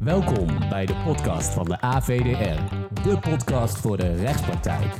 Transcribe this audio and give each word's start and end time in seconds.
Welkom 0.00 0.68
bij 0.68 0.86
de 0.86 0.94
podcast 1.04 1.52
van 1.52 1.64
de 1.64 1.80
AVDR, 1.80 2.74
de 3.02 3.18
podcast 3.18 3.78
voor 3.78 3.96
de 3.96 4.14
rechtspraktijk. 4.14 4.94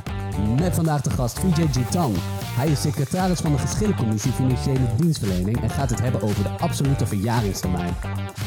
Met 0.59 0.75
vandaag 0.75 1.01
de 1.01 1.09
gast 1.09 1.39
Vijay 1.39 1.67
Jitang. 1.71 2.15
Hij 2.43 2.67
is 2.67 2.81
secretaris 2.81 3.39
van 3.39 3.51
de 3.51 3.57
Geschillencommissie 3.57 4.31
Financiële 4.31 4.95
Dienstverlening 4.97 5.61
en 5.61 5.69
gaat 5.69 5.89
het 5.89 6.01
hebben 6.01 6.21
over 6.21 6.43
de 6.43 6.49
absolute 6.49 7.07
verjaringstermijn. 7.07 7.93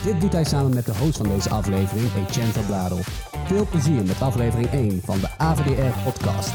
Dit 0.04 0.20
doet 0.20 0.32
hij 0.32 0.44
samen 0.44 0.74
met 0.74 0.86
de 0.86 0.96
host 0.96 1.16
van 1.16 1.28
deze 1.28 1.50
aflevering, 1.50 2.14
Etienne 2.14 2.52
van 2.52 2.66
Bladel. 2.66 3.00
Veel 3.44 3.66
plezier 3.66 4.04
met 4.04 4.22
aflevering 4.22 4.70
1 4.70 5.00
van 5.02 5.20
de 5.20 5.38
AVDR 5.38 5.98
podcast. 6.04 6.52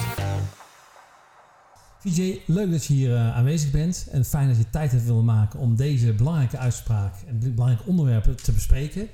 VJ, 2.00 2.40
leuk 2.46 2.72
dat 2.72 2.86
je 2.86 2.94
hier 2.94 3.12
uh, 3.12 3.38
aanwezig 3.38 3.72
bent 3.72 4.08
en 4.12 4.26
fijn 4.26 4.48
dat 4.48 4.58
je 4.58 4.70
tijd 4.70 4.92
hebt 4.92 5.06
willen 5.06 5.26
maken 5.26 5.60
om 5.60 5.76
deze 5.76 6.14
belangrijke 6.14 6.58
uitspraak 6.58 7.14
en 7.28 7.40
belangrijke 7.40 7.90
onderwerpen 7.90 8.36
te 8.36 8.52
bespreken. 8.52 9.10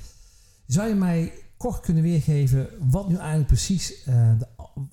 Zou 0.66 0.88
je 0.88 0.96
mij 0.96 1.34
kort 1.58 1.80
kunnen 1.80 2.04
weergeven 2.04 2.68
wat 2.80 3.08
nu 3.08 3.16
eigenlijk 3.16 3.48
precies 3.48 4.04
de, 4.06 4.48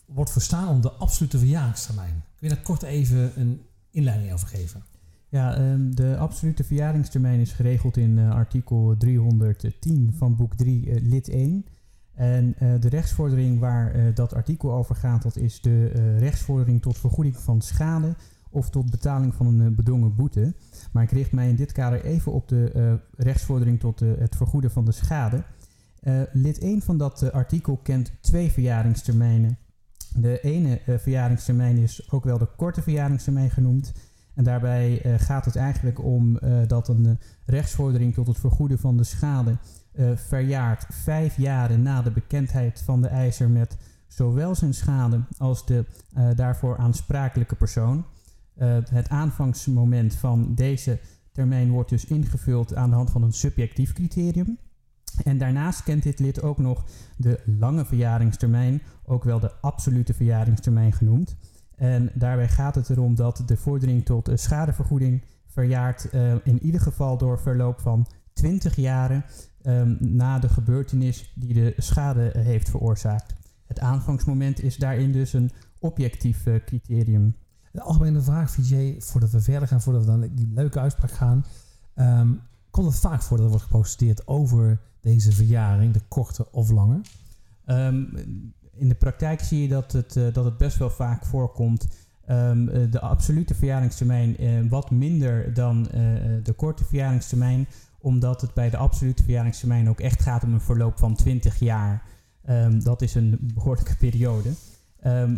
wordt 0.07 0.31
verstaan 0.31 0.69
onder 0.69 0.91
de 0.91 0.97
absolute 0.97 1.39
verjaringstermijn? 1.39 2.23
Kun 2.39 2.49
je 2.49 2.55
daar 2.55 2.65
kort 2.65 2.83
even 2.83 3.41
een 3.41 3.61
inleiding 3.91 4.33
over 4.33 4.49
geven? 4.49 4.83
Ja, 5.29 5.73
um, 5.73 5.95
de 5.95 6.17
absolute 6.17 6.65
verjaringstermijn 6.65 7.41
is 7.41 7.53
geregeld 7.53 7.97
in 7.97 8.17
uh, 8.17 8.31
artikel 8.31 8.95
310 8.99 10.15
van 10.17 10.37
boek 10.37 10.55
3, 10.55 11.01
lid 11.01 11.29
1. 11.29 11.65
En 12.15 12.55
de 12.81 12.89
rechtsvordering 12.89 13.59
waar 13.59 14.15
dat 14.15 14.35
artikel 14.35 14.73
over 14.73 14.95
gaat, 14.95 15.23
dat 15.23 15.37
is 15.37 15.61
de 15.61 15.87
rechtsvordering 16.19 16.83
tot 16.83 16.99
vergoeding 16.99 17.37
van 17.37 17.61
schade 17.61 18.15
of 18.51 18.71
tot 18.71 18.91
betaling 18.91 19.35
van 19.35 19.47
een 19.47 19.75
bedongen 19.75 20.15
boete. 20.15 20.55
Maar 20.93 21.03
ik 21.03 21.11
richt 21.11 21.33
mij 21.33 21.49
in 21.49 21.57
dit 21.57 21.73
kader 21.73 22.05
even 22.05 22.33
op 22.33 22.49
de 22.49 22.99
rechtsvordering 23.17 23.81
tot 23.81 24.01
het 24.01 24.37
vergoeden 24.37 24.71
van 24.71 24.85
de 24.85 24.93
schade. 24.93 25.45
Lid 26.33 26.59
1 26.59 26.83
van 26.83 26.99
dat 26.99 27.33
artikel 27.33 27.77
kent 27.77 28.13
twee 28.21 28.53
verjaringstermijnen. 28.53 29.59
De 30.15 30.41
ene 30.41 30.81
verjaringstermijn 30.99 31.77
is 31.77 32.11
ook 32.11 32.25
wel 32.25 32.39
de 32.39 32.49
korte 32.57 32.83
verjaringstermijn 32.83 33.51
genoemd. 33.51 33.93
En 34.35 34.45
daarbij 34.45 35.01
gaat 35.19 35.45
het 35.45 35.57
eigenlijk 35.57 36.05
om 36.05 36.39
dat 36.67 36.89
een 36.89 37.19
rechtsvordering 37.47 38.15
tot 38.15 38.27
het 38.27 38.39
vergoeden 38.39 38.79
van 38.79 38.97
de 38.97 39.05
schade 39.05 39.57
uh, 39.93 40.11
verjaart 40.15 40.87
vijf 40.91 41.37
jaren 41.37 41.83
na 41.83 42.03
de 42.03 42.11
bekendheid 42.11 42.81
van 42.81 43.03
de 43.03 43.09
eiser 43.09 43.51
met 43.51 43.77
zowel 44.07 44.55
zijn 44.55 44.75
schade 44.75 45.21
als 45.39 45.67
de 45.67 45.85
daarvoor 46.35 46.77
aansprakelijke 46.77 47.55
persoon. 47.55 48.05
Het 48.91 49.09
aanvangsmoment 49.09 50.15
van 50.15 50.55
deze 50.55 50.99
termijn 51.33 51.71
wordt 51.71 51.91
dus 51.91 52.05
ingevuld 52.05 52.75
aan 52.75 52.91
de 52.91 52.97
hand 52.97 53.11
van 53.11 53.23
een 53.23 53.33
subjectief 53.33 53.93
criterium. 53.93 54.59
En 55.25 55.39
daarnaast 55.39 55.83
kent 55.83 56.03
dit 56.03 56.19
lid 56.19 56.43
ook 56.43 56.59
nog 56.59 56.85
de 57.17 57.41
lange 57.45 57.85
verjaringstermijn, 57.85 58.83
ook 59.05 59.25
wel 59.25 59.41
de 59.41 59.53
absolute 59.61 60.15
verjaringstermijn 60.15 60.93
genoemd. 60.93 61.37
En 61.77 62.11
daarbij 62.15 62.49
gaat 62.49 62.75
het 62.75 62.91
erom 62.91 63.15
dat 63.15 63.43
de 63.47 63.57
vordering 63.57 64.05
tot 64.05 64.31
schadevergoeding 64.35 65.25
verjaart 65.47 66.05
in 66.45 66.63
ieder 66.63 66.81
geval 66.81 67.19
door 67.19 67.39
verloop 67.41 67.81
van 67.81 68.07
20 68.33 68.77
jaren 68.77 69.25
um, 69.63 69.97
na 70.01 70.39
de 70.39 70.49
gebeurtenis 70.49 71.33
die 71.35 71.55
de 71.55 71.75
schade 71.77 72.33
heeft 72.39 72.71
veroorzaakt. 72.71 73.35
Het 73.67 73.81
aanvangsmoment 73.81 74.63
is 74.63 74.77
daarin 74.77 75.13
dus 75.13 75.33
een 75.33 75.51
objectief 75.79 76.47
uh, 76.47 76.65
criterium. 76.65 77.37
De 77.73 77.81
algemene 77.81 78.21
vraag, 78.21 78.51
VJ, 78.51 78.97
voordat 78.99 79.31
we 79.31 79.41
verder 79.41 79.69
gaan, 79.69 79.81
voordat 79.81 80.05
we 80.05 80.11
dan 80.11 80.31
die 80.35 80.49
leuke 80.55 80.81
uitspraak 80.81 81.11
gaan. 81.11 81.45
Um, 81.95 82.41
komt 82.71 82.87
het 82.87 83.01
vaak 83.01 83.23
voor 83.23 83.37
dat 83.37 83.47
er 83.47 83.53
wordt 83.53 83.67
geprociteerd 83.67 84.27
over 84.27 84.81
deze 85.03 85.33
verjaring, 85.33 85.93
de 85.93 86.03
korte 86.09 86.47
of 86.51 86.71
lange? 86.71 87.01
Um, 87.67 88.11
in 88.77 88.89
de 88.89 88.95
praktijk 88.95 89.41
zie 89.41 89.63
je 89.63 89.69
dat 89.69 89.93
het, 89.93 90.17
uh, 90.17 90.33
dat 90.33 90.45
het 90.45 90.59
best 90.59 90.77
wel 90.77 90.91
vaak 90.91 91.25
voorkomt. 91.25 91.87
Um, 92.31 92.91
de 92.91 93.01
absolute 93.01 93.55
verjaringstermijn 93.55 94.43
uh, 94.43 94.71
wat 94.71 94.91
minder 94.91 95.55
dan 95.55 95.83
de 96.43 96.53
korte 96.57 96.85
verjaringstermijn 96.85 97.67
omdat 97.99 98.41
het 98.41 98.55
bij 98.55 98.71
de 98.71 98.77
absolute 98.77 99.23
verjaringstermijn 99.23 99.89
ook 99.89 100.01
echt 100.01 100.23
gaat 100.23 100.45
om 100.45 100.53
een 100.53 100.61
verloop 100.61 100.99
van 100.99 101.15
20 101.15 101.59
jaar. 101.59 102.03
Um, 102.51 102.83
dat 102.83 103.03
is 103.03 103.15
een 103.15 103.39
behoorlijke 103.55 103.97
periode. 103.97 104.51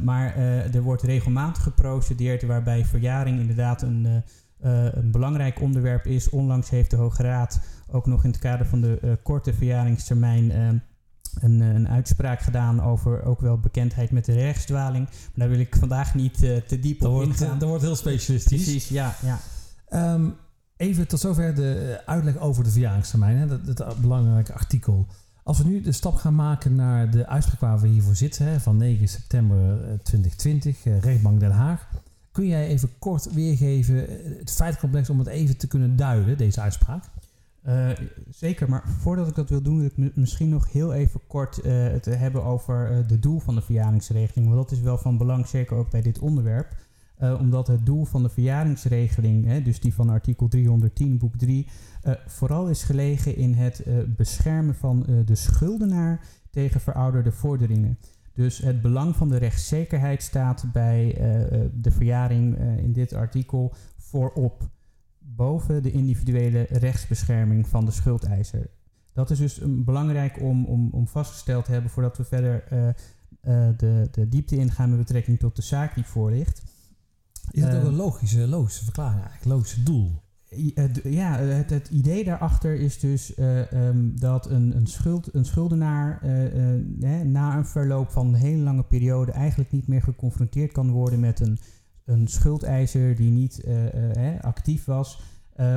Maar 0.03 0.37
er 0.75 0.83
wordt 0.83 1.03
regelmatig 1.03 1.63
geprocedeerd 1.63 2.43
waarbij 2.43 2.85
verjaring 2.85 3.41
inderdaad 3.41 3.83
een, 3.83 4.23
een 4.65 5.11
belangrijk 5.11 5.61
onderwerp 5.61 6.07
is. 6.07 6.29
Onlangs 6.29 6.71
heeft 6.71 6.91
de 6.91 6.97
Hoge 6.97 7.23
Raad 7.23 7.61
ook 7.91 8.07
nog 8.07 8.25
in 8.25 8.31
het 8.31 8.39
kader 8.39 8.67
van 8.67 8.81
de 8.81 9.19
korte 9.23 9.55
verjaringstermijn 9.55 10.51
ehm, 10.51 10.79
een, 11.41 11.61
een, 11.61 11.89
uitspraak 11.89 12.41
gedaan 12.41 12.83
over 12.83 13.23
ook 13.23 13.41
wel 13.41 13.59
bekendheid 13.59 14.11
met 14.11 14.25
de 14.25 14.33
rechtsdwaling. 14.33 15.05
Maar 15.05 15.33
daar 15.35 15.49
wil 15.49 15.59
ik 15.59 15.77
vandaag 15.77 16.15
niet 16.15 16.39
te 16.39 16.79
diep 16.81 17.05
op 17.05 17.23
ingaan. 17.23 17.59
Dat 17.59 17.69
wordt 17.69 17.85
heel 17.85 17.97
specialistisch. 17.97 18.63
Precies, 18.63 18.89
ja. 18.89 19.15
ja. 19.23 19.39
Um, 20.15 20.35
Even 20.77 21.09
tot 21.09 21.21
zover 21.21 21.55
de 21.55 21.99
eh, 22.05 22.09
uitleg 22.09 22.39
over 22.39 22.65
de 22.65 22.71
verjaringstermijn, 22.71 23.37
hè, 23.37 23.47
dat, 23.47 23.77
dat 23.77 24.01
belangrijke 24.01 24.53
artikel. 24.53 25.07
Als 25.43 25.59
we 25.59 25.65
nu 25.65 25.81
de 25.81 25.93
stap 25.93 26.15
gaan 26.15 26.35
maken 26.35 26.75
naar 26.75 27.11
de 27.11 27.27
uitspraak 27.27 27.61
waar 27.61 27.81
we 27.81 27.89
hiervoor 27.89 28.17
zitten, 28.17 28.47
hè, 28.47 28.61
van 28.61 28.77
9 28.77 29.09
september 29.09 29.79
2020, 30.03 30.85
eh, 30.85 31.01
rechtbank 31.01 31.41
Den 31.41 31.51
Haag. 31.51 31.89
Kun 32.35 32.47
jij 32.47 32.67
even 32.67 32.91
kort 32.99 33.33
weergeven 33.33 34.09
eh, 34.09 34.39
het 34.39 34.51
feitcomplex 34.51 35.11
om 35.11 35.19
het 35.19 35.29
even 35.29 35.57
te 35.57 35.67
kunnen 35.67 35.97
duiden, 35.97 36.37
deze 36.37 36.61
uitspraak? 36.61 37.05
Uh, 37.67 37.91
zeker, 38.31 38.69
maar 38.69 38.89
voordat 38.99 39.29
ik 39.29 39.35
dat 39.35 39.49
wil 39.49 39.63
doen, 39.63 39.79
wil 39.79 39.87
ik 39.87 40.17
misschien 40.17 40.49
nog 40.49 40.73
heel 40.73 40.93
even 40.93 41.21
kort 41.27 41.65
uh, 41.65 41.73
het 41.73 42.05
hebben 42.05 42.45
over 42.45 43.07
de 43.07 43.19
doel 43.19 43.39
van 43.39 43.55
de 43.55 43.61
verjaringsregeling. 43.61 44.47
Want 44.47 44.61
dat 44.61 44.71
is 44.71 44.81
wel 44.81 44.99
van 44.99 45.19
belang, 45.19 45.47
zeker 45.47 45.77
ook 45.77 45.91
bij 45.91 46.03
dit 46.03 46.19
onderwerp. 46.19 46.77
Omdat 47.19 47.67
het 47.67 47.87
doel 47.87 48.05
van 48.05 48.23
de 48.23 48.29
verjaringsregeling, 48.29 49.45
hè, 49.45 49.63
dus 49.63 49.81
die 49.81 49.95
van 49.95 50.09
artikel 50.09 50.49
310 50.49 51.19
boek 51.19 51.37
3, 51.37 51.67
uh, 52.05 52.15
vooral 52.27 52.69
is 52.69 52.83
gelegen 52.83 53.37
in 53.37 53.55
het 53.55 53.85
beschermen 54.17 54.75
van 54.75 55.07
de 55.25 55.35
schuldenaar 55.35 56.27
tegen 56.51 56.81
verouderde 56.81 57.33
vorderingen. 57.33 57.99
Dus 58.35 58.59
het 58.59 58.83
belang 58.83 59.17
van 59.17 59.29
de 59.29 59.37
rechtszekerheid 59.37 60.23
staat 60.23 60.65
bij 60.73 61.15
de 61.75 61.91
verjaring 61.91 62.59
in 62.59 62.93
dit 62.93 63.13
artikel 63.13 63.75
voorop, 63.97 64.69
boven 65.19 65.83
de 65.83 65.91
individuele 65.91 66.67
rechtsbescherming 66.71 67.69
van 67.69 67.85
de 67.85 67.91
schuldeiser. 67.91 68.71
Dat 69.13 69.31
is 69.31 69.39
dus 69.39 69.61
belangrijk 69.65 70.41
om, 70.41 70.65
om, 70.65 70.89
om 70.91 71.09
vastgesteld 71.09 71.65
te 71.65 71.73
hebben 71.73 71.91
voordat 71.91 72.17
we 72.17 72.25
verder 72.25 72.65
de, 73.77 74.09
de 74.11 74.29
diepte 74.29 74.57
ingaan 74.57 74.89
met 74.89 74.99
betrekking 74.99 75.39
tot 75.39 75.57
de 75.57 75.63
zaak 75.63 75.95
die 75.95 76.05
voor 76.05 76.31
ligt. 76.31 76.63
Is 77.51 77.63
het 77.63 77.75
ook 77.75 77.85
een 77.85 77.95
logische, 77.95 78.49
logische 78.49 78.85
verklaring 78.85 79.21
eigenlijk, 79.21 79.51
logische 79.55 79.83
doel? 79.83 80.23
Ja, 81.05 81.37
het, 81.39 81.71
het 81.71 81.89
idee 81.89 82.25
daarachter 82.25 82.75
is 82.75 82.99
dus 82.99 83.39
uh, 83.39 83.73
um, 83.73 84.21
dat 84.21 84.51
een, 84.51 84.77
een, 84.77 84.87
schuld, 84.87 85.35
een 85.35 85.45
schuldenaar 85.45 86.21
na 87.25 87.57
een 87.57 87.67
verloop 87.67 88.11
van 88.11 88.27
een 88.27 88.35
hele 88.35 88.63
lange 88.63 88.85
periode 88.85 89.33
eigenlijk 89.33 89.71
niet 89.71 89.89
meer 89.89 90.03
geconfronteerd 90.03 90.73
kan 90.73 90.91
worden 90.91 91.21
met 91.21 91.41
een, 91.41 91.59
een 92.05 92.29
schuldeiser 92.29 93.17
die 93.17 93.31
niet 93.31 93.67
actief 94.41 94.85
was. 94.85 95.23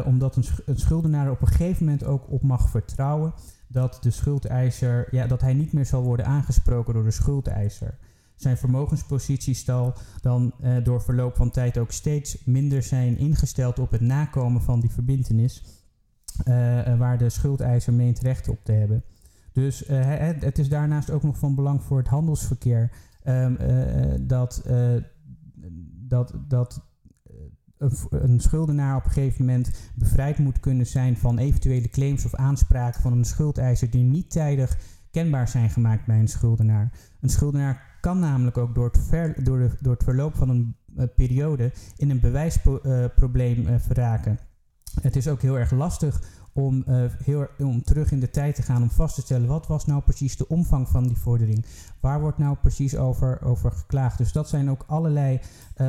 omdat 0.05 0.35
een, 0.35 0.43
een 0.65 0.79
schuldenaar 0.79 1.31
op 1.31 1.41
een 1.41 1.47
gegeven 1.47 1.85
moment 1.85 2.03
ook 2.03 2.31
op 2.31 2.43
mag 2.43 2.69
vertrouwen 2.69 3.33
dat 3.67 3.97
de 4.01 4.11
schuldeiser, 4.11 5.07
ja, 5.11 5.27
dat 5.27 5.41
hij 5.41 5.53
niet 5.53 5.73
meer 5.73 5.85
zal 5.85 6.03
worden 6.03 6.25
aangesproken 6.25 6.93
door 6.93 7.03
de 7.03 7.11
schuldeiser 7.11 7.97
zijn 8.37 8.57
vermogenspositie 8.57 9.53
zal 9.53 9.93
dan 10.21 10.53
uh, 10.61 10.83
door 10.83 11.01
verloop 11.01 11.35
van 11.35 11.51
tijd 11.51 11.77
ook 11.77 11.91
steeds 11.91 12.45
minder 12.45 12.83
zijn 12.83 13.17
ingesteld 13.17 13.79
op 13.79 13.91
het 13.91 14.01
nakomen 14.01 14.61
van 14.61 14.79
die 14.79 14.91
verbintenis, 14.91 15.63
uh, 16.39 16.97
waar 16.97 17.17
de 17.17 17.29
schuldeiser 17.29 17.93
meent 17.93 18.19
recht 18.19 18.49
op 18.49 18.59
te 18.63 18.71
hebben. 18.71 19.03
Dus 19.53 19.83
het 19.87 20.59
is 20.59 20.69
daarnaast 20.69 21.11
ook 21.11 21.23
nog 21.23 21.37
van 21.37 21.55
belang 21.55 21.83
voor 21.83 21.97
het 21.97 22.07
handelsverkeer 22.07 22.91
um, 23.27 23.57
dat, 24.27 24.63
dat, 26.07 26.33
dat 26.47 26.81
een, 27.77 28.39
schuldenaar 28.39 28.95
op 28.95 29.05
een 29.05 29.11
gegeven 29.11 29.45
moment 29.45 29.71
bevrijd 29.95 30.37
moet 30.37 30.59
kunnen 30.59 30.87
zijn 30.87 31.17
van 31.17 31.37
eventuele 31.37 31.89
claims 31.89 32.25
of 32.25 32.35
aanspraken 32.35 33.01
van 33.01 33.11
een 33.11 33.25
schuldeiser 33.25 33.89
die 33.89 34.03
niet 34.03 34.29
tijdig 34.29 34.77
kenbaar 35.11 35.47
zijn 35.47 35.69
gemaakt 35.69 36.05
bij 36.05 36.19
een 36.19 36.27
schuldenaar. 36.27 36.91
Een 37.21 37.29
schuldenaar 37.29 37.96
kan 38.07 38.19
namelijk 38.19 38.57
ook 38.57 38.75
door 38.75 38.85
het, 38.85 38.99
ver, 39.07 39.43
door 39.43 39.57
de, 39.57 39.69
door 39.79 39.93
het 39.93 40.03
verloop 40.03 40.35
van 40.35 40.49
een 40.49 40.75
uh, 40.97 41.05
periode 41.15 41.71
in 41.97 42.09
een 42.09 42.19
bewijsprobleem 42.19 43.59
uh, 43.59 43.71
uh, 43.71 43.79
verraken. 43.79 44.39
Het 45.01 45.15
is 45.15 45.27
ook 45.27 45.41
heel 45.41 45.59
erg 45.59 45.71
lastig 45.71 46.21
om, 46.53 46.83
heel, 47.23 47.47
om 47.57 47.81
terug 47.81 48.11
in 48.11 48.19
de 48.19 48.29
tijd 48.29 48.55
te 48.55 48.61
gaan 48.61 48.81
om 48.81 48.89
vast 48.89 49.15
te 49.15 49.21
stellen 49.21 49.47
wat 49.47 49.67
was 49.67 49.85
nou 49.85 50.01
precies 50.01 50.37
de 50.37 50.47
omvang 50.47 50.89
van 50.89 51.07
die 51.07 51.17
vordering. 51.17 51.65
Waar 51.99 52.21
wordt 52.21 52.37
nou 52.37 52.57
precies 52.61 52.95
over, 52.95 53.41
over 53.41 53.71
geklaagd? 53.71 54.17
Dus 54.17 54.31
dat 54.31 54.49
zijn 54.49 54.69
ook 54.69 54.83
allerlei 54.87 55.39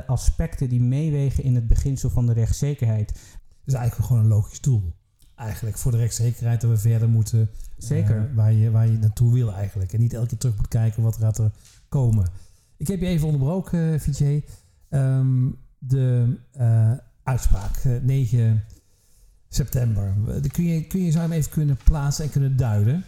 aspecten 0.07 0.69
die 0.69 0.81
meewegen 0.81 1.45
in 1.45 1.55
het 1.55 1.67
beginsel 1.67 2.11
van 2.11 2.27
de 2.27 2.33
rechtszekerheid. 2.33 3.09
Dat 3.09 3.19
is 3.65 3.75
eigenlijk 3.75 4.09
gewoon 4.09 4.23
een 4.23 4.29
logisch 4.29 4.61
doel. 4.61 4.93
Eigenlijk 5.39 5.79
voor 5.79 5.93
de 5.93 5.99
rechtszekerheid 5.99 6.61
dat 6.61 6.71
we 6.71 6.77
verder 6.77 7.09
moeten. 7.09 7.51
Zeker. 7.77 8.17
eh, 8.17 8.35
waar, 8.35 8.53
je, 8.53 8.71
waar 8.71 8.87
je 8.87 8.99
naartoe 8.99 9.33
wil 9.33 9.53
eigenlijk. 9.53 9.93
En 9.93 10.01
niet 10.01 10.13
elke 10.15 10.27
keer 10.29 10.39
terug 10.39 10.57
moet 10.57 10.69
kijken 10.69 11.03
wat 11.03 11.17
gaat 11.17 11.39
er 11.39 11.51
komen. 11.89 12.27
Ik 12.77 12.87
heb 12.89 13.01
je 13.01 13.07
even 13.07 13.27
onderbroken, 13.27 13.93
eh, 13.93 14.01
Vijay. 14.01 14.45
Ehm, 14.89 15.49
de 15.79 16.37
eh, 16.53 16.93
uitspraak, 17.23 17.77
eh, 17.77 17.93
9 18.03 18.65
september. 19.49 20.15
De- 20.43 20.49
Kun 20.51 20.65
je, 20.65 20.87
kun 20.87 21.05
je 21.05 21.11
zou 21.11 21.23
je 21.25 21.29
hem 21.31 21.39
even 21.39 21.51
kunnen 21.53 21.79
plaatsen 21.85 22.25
en 22.25 22.31
kunnen 22.31 22.57
duiden? 22.57 23.05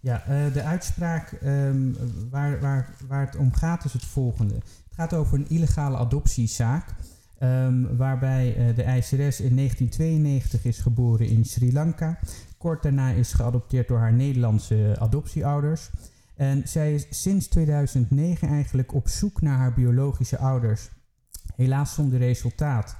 Ja, 0.00 0.22
eh, 0.24 0.52
de 0.52 0.62
uitspraak 0.62 1.32
ehm, 1.32 1.90
waar, 2.30 2.60
waar, 2.60 2.94
waar 3.08 3.26
het 3.26 3.36
om 3.36 3.52
gaat 3.52 3.84
is 3.84 3.92
het 3.92 4.04
volgende. 4.04 4.54
Het 4.54 4.94
gaat 4.94 5.14
over 5.14 5.38
een 5.38 5.48
illegale 5.48 5.96
adoptiezaak. 5.96 6.94
Ehm, 7.40 7.96
waarbij 7.96 8.56
eh, 8.56 8.76
de 8.76 8.82
ICRS 8.82 9.40
in 9.40 9.56
1992 9.56 10.64
is 10.64 10.78
geboren 10.78 11.28
in 11.28 11.44
Sri 11.44 11.72
Lanka. 11.72 12.18
Kort 12.58 12.82
daarna 12.82 13.10
is 13.10 13.32
geadopteerd 13.32 13.88
door 13.88 13.98
haar 13.98 14.12
Nederlandse 14.12 14.96
adoptieouders. 14.98 15.90
En 16.36 16.68
zij 16.68 16.94
is 16.94 17.06
sinds 17.10 17.48
2009 17.48 18.48
eigenlijk 18.48 18.94
op 18.94 19.08
zoek 19.08 19.40
naar 19.40 19.56
haar 19.56 19.74
biologische 19.74 20.38
ouders. 20.38 20.90
Helaas 21.56 21.94
zonder 21.94 22.18
resultaat. 22.18 22.96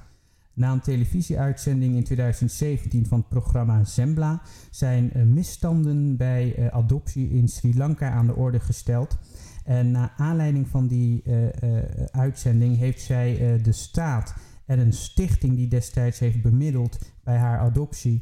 Na 0.53 0.71
een 0.71 0.81
televisieuitzending 0.81 1.95
in 1.95 2.03
2017 2.03 3.05
van 3.05 3.19
het 3.19 3.27
programma 3.27 3.83
Zembla 3.83 4.41
zijn 4.71 5.13
eh, 5.13 5.23
misstanden 5.23 6.17
bij 6.17 6.55
eh, 6.55 6.67
adoptie 6.67 7.29
in 7.29 7.47
Sri 7.47 7.77
Lanka 7.77 8.11
aan 8.11 8.27
de 8.27 8.35
orde 8.35 8.59
gesteld. 8.59 9.17
En 9.63 9.91
na 9.91 10.13
aanleiding 10.17 10.67
van 10.67 10.87
die 10.87 11.21
eh, 11.23 11.47
eh, 11.47 11.83
uitzending 12.11 12.77
heeft 12.77 13.01
zij 13.01 13.53
eh, 13.53 13.63
de 13.63 13.71
staat 13.71 14.33
en 14.65 14.79
een 14.79 14.93
stichting 14.93 15.55
die 15.55 15.67
destijds 15.67 16.19
heeft 16.19 16.41
bemiddeld 16.41 16.99
bij 17.23 17.37
haar 17.37 17.59
adoptie 17.59 18.21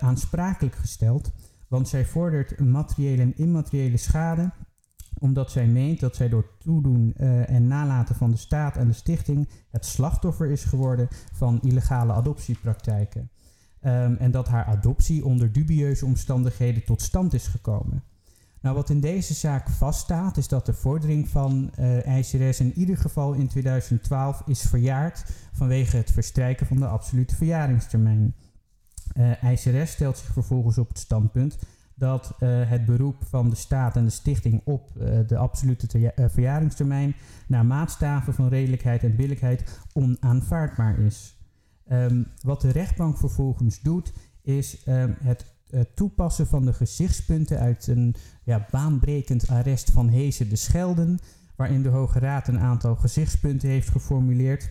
aansprakelijk 0.00 0.74
gesteld. 0.74 1.32
Want 1.68 1.88
zij 1.88 2.04
vordert 2.04 2.60
materiële 2.60 3.22
en 3.22 3.36
immateriële 3.36 3.96
schade 3.96 4.50
omdat 5.18 5.50
zij 5.50 5.66
meent 5.66 6.00
dat 6.00 6.16
zij 6.16 6.28
door 6.28 6.50
toedoen 6.58 7.14
en 7.46 7.66
nalaten 7.66 8.14
van 8.14 8.30
de 8.30 8.36
staat 8.36 8.76
en 8.76 8.86
de 8.86 8.92
stichting 8.92 9.48
het 9.70 9.84
slachtoffer 9.84 10.50
is 10.50 10.64
geworden 10.64 11.08
van 11.32 11.60
illegale 11.62 12.12
adoptiepraktijken. 12.12 13.30
Ehm, 13.80 14.14
en 14.14 14.30
dat 14.30 14.48
haar 14.48 14.64
adoptie 14.64 15.24
onder 15.24 15.52
dubieuze 15.52 16.06
omstandigheden 16.06 16.84
tot 16.84 17.02
stand 17.02 17.34
is 17.34 17.46
gekomen. 17.46 18.02
Nou, 18.60 18.74
wat 18.74 18.90
in 18.90 19.00
deze 19.00 19.34
zaak 19.34 19.68
vaststaat, 19.68 20.36
is 20.36 20.48
dat 20.48 20.66
de 20.66 20.74
vordering 20.74 21.28
van 21.28 21.70
eh 21.74 22.18
ICRS 22.18 22.60
in 22.60 22.72
ieder 22.78 22.96
geval 22.96 23.32
in 23.32 23.48
2012 23.48 24.42
is 24.46 24.62
verjaard 24.62 25.24
vanwege 25.52 25.96
het 25.96 26.10
verstrijken 26.10 26.66
van 26.66 26.76
de 26.76 26.86
absolute 26.86 27.36
verjaringstermijn. 27.36 28.34
Eh 29.12 29.52
ICRS 29.52 29.90
stelt 29.90 30.18
zich 30.18 30.32
vervolgens 30.32 30.78
op 30.78 30.88
het 30.88 30.98
standpunt 30.98 31.58
dat 31.94 32.34
eh, 32.38 32.48
het 32.70 32.84
beroep 32.84 33.24
van 33.24 33.50
de 33.50 33.56
staat 33.56 33.96
en 33.96 34.04
de 34.04 34.10
stichting 34.10 34.60
op 34.64 34.90
de 35.26 35.36
absolute 35.36 36.12
verjaringstermijn 36.16 37.14
naar 37.46 37.66
maatstaven 37.66 38.34
van 38.34 38.48
redelijkheid 38.48 39.02
en 39.02 39.16
billijkheid 39.16 39.80
onaanvaardbaar 39.92 40.98
is. 40.98 41.38
Ehm, 41.88 42.22
wat 42.42 42.60
de 42.60 42.70
rechtbank 42.70 43.18
vervolgens 43.18 43.80
doet, 43.80 44.12
is 44.42 44.82
ehm, 44.84 45.12
het 45.22 45.44
toepassen 45.94 46.46
van 46.46 46.64
de 46.64 46.72
gezichtspunten 46.72 47.58
uit 47.58 47.86
een 47.86 48.14
ja, 48.44 48.66
baanbrekend 48.70 49.48
arrest 49.48 49.90
van 49.90 50.08
Hezen 50.08 50.48
de 50.48 50.56
Schelden, 50.56 51.18
waarin 51.56 51.82
de 51.82 51.88
Hoge 51.88 52.18
Raad 52.18 52.48
een 52.48 52.60
aantal 52.60 52.96
gezichtspunten 52.96 53.68
heeft 53.68 53.88
geformuleerd 53.88 54.68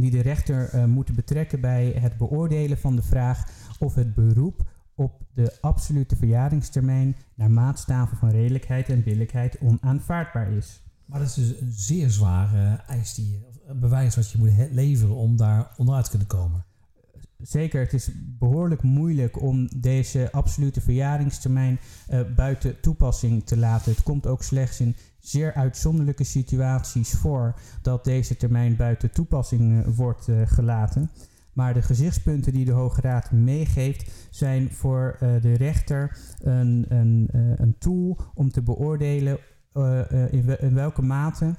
die 0.00 0.10
de 0.10 0.20
rechter 0.20 0.68
eh, 0.68 0.84
moeten 0.84 1.14
betrekken 1.14 1.60
bij 1.60 1.90
het 1.90 2.16
beoordelen 2.16 2.78
van 2.78 2.96
de 2.96 3.02
vraag 3.02 3.50
of 3.78 3.94
het 3.94 4.14
beroep 4.14 4.70
op 4.94 5.22
de 5.34 5.58
absolute 5.60 6.16
verjaringstermijn 6.16 7.16
naar 7.34 7.50
maatstaven 7.50 8.16
van 8.16 8.30
redelijkheid 8.30 8.88
en 8.88 9.02
billijkheid 9.02 9.58
onaanvaardbaar 9.60 10.52
is. 10.52 10.82
Maar 11.04 11.18
dat 11.18 11.28
is 11.28 11.34
dus 11.34 11.60
een 11.60 11.72
zeer 11.72 12.10
zware 12.10 12.82
eis 12.86 13.14
die 13.14 13.30
je, 13.30 13.74
bewijs 13.74 14.16
wat 14.16 14.30
je 14.30 14.38
moet 14.38 14.72
leveren 14.72 15.14
om 15.14 15.36
daar 15.36 15.74
onderuit 15.76 16.04
te 16.04 16.10
kunnen 16.10 16.28
komen. 16.28 16.64
Zeker, 17.42 17.80
het 17.80 17.92
is 17.92 18.10
behoorlijk 18.14 18.82
moeilijk 18.82 19.42
om 19.42 19.68
deze 19.76 20.28
absolute 20.32 20.80
verjaringstermijn 20.80 21.78
eh, 22.06 22.20
buiten 22.36 22.80
toepassing 22.80 23.46
te 23.46 23.56
laten. 23.56 23.92
Het 23.92 24.02
komt 24.02 24.26
ook 24.26 24.42
slechts 24.42 24.80
in 24.80 24.96
zeer 25.18 25.54
uitzonderlijke 25.54 26.24
situaties 26.24 27.10
voor 27.10 27.60
dat 27.82 28.04
deze 28.04 28.36
termijn 28.36 28.76
buiten 28.76 29.10
toepassing 29.10 29.84
eh, 29.84 29.96
wordt 29.96 30.28
eh, 30.28 30.36
gelaten. 30.44 31.10
Maar 31.52 31.74
de 31.74 31.82
gezichtspunten 31.82 32.52
die 32.52 32.64
de 32.64 32.72
Hoge 32.72 33.00
Raad 33.00 33.30
meegeeft 33.32 34.10
zijn 34.30 34.72
voor 34.72 35.16
de 35.20 35.54
rechter 35.56 36.18
een, 36.42 36.84
een, 36.88 37.28
een 37.56 37.78
tool 37.78 38.18
om 38.34 38.50
te 38.50 38.62
beoordelen 38.62 39.38
in 40.60 40.74
welke 40.74 41.02
mate 41.02 41.54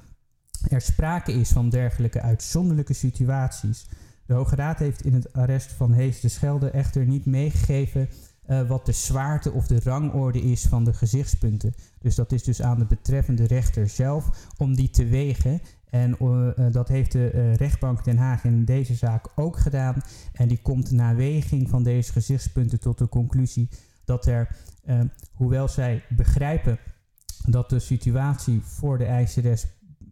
er 0.67 0.81
sprake 0.81 1.31
is 1.31 1.49
van 1.49 1.69
dergelijke 1.69 2.21
uitzonderlijke 2.21 2.93
situaties. 2.93 3.87
De 4.29 4.35
Hoge 4.35 4.55
Raad 4.55 4.79
heeft 4.79 5.05
in 5.05 5.13
het 5.13 5.33
arrest 5.33 5.71
van 5.71 5.93
Hees 5.93 6.19
de 6.19 6.27
Schelde 6.27 6.69
echter 6.69 7.05
niet 7.05 7.25
meegegeven 7.25 8.09
eh, 8.45 8.67
wat 8.67 8.85
de 8.85 8.91
zwaarte 8.91 9.51
of 9.51 9.67
de 9.67 9.79
rangorde 9.83 10.41
is 10.41 10.65
van 10.65 10.83
de 10.83 10.93
gezichtspunten. 10.93 11.73
Dus 11.99 12.15
dat 12.15 12.31
is 12.31 12.43
dus 12.43 12.61
aan 12.61 12.79
de 12.79 12.85
betreffende 12.85 13.47
rechter 13.47 13.89
zelf 13.89 14.47
om 14.57 14.75
die 14.75 14.89
te 14.89 15.05
wegen. 15.05 15.61
En 15.89 16.17
eh, 16.17 16.47
eh, 16.47 16.73
dat 16.73 16.87
heeft 16.87 17.11
de 17.11 17.51
rechtbank 17.51 18.03
Den 18.03 18.17
Haag 18.17 18.43
in 18.43 18.65
deze 18.65 18.95
zaak 18.95 19.27
ook 19.35 19.57
gedaan. 19.57 20.01
En 20.33 20.47
die 20.47 20.61
komt 20.61 20.91
na 20.91 21.15
weging 21.15 21.69
van 21.69 21.83
deze 21.83 22.11
gezichtspunten 22.11 22.79
tot 22.79 22.97
de 22.97 23.09
conclusie 23.09 23.69
dat 24.05 24.25
er, 24.25 24.55
hoewel 25.33 25.67
zij 25.67 26.03
begrijpen 26.09 26.79
dat 27.45 27.69
de 27.69 27.79
situatie 27.79 28.61
voor 28.63 28.97
de 28.97 29.05
ICRS 29.05 29.67